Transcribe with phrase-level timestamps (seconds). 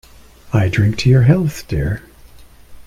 [0.51, 2.01] I drink your health, dear.